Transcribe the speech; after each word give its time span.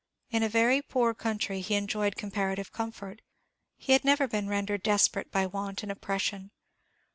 In 0.31 0.41
a 0.41 0.49
very 0.49 0.81
poor 0.81 1.13
country 1.13 1.61
he 1.61 1.75
enjoyed 1.75 2.15
comparative 2.15 2.71
comfort; 2.71 3.21
he 3.77 3.93
had 3.93 4.03
never 4.03 4.27
been 4.27 4.47
rendered 4.49 4.81
desperate 4.81 5.29
by 5.31 5.45
want 5.45 5.83
and 5.83 5.91
oppression. 5.91 6.49